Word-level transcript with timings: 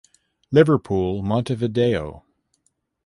Liverpool 0.49 1.21
Montevideo 1.21 2.25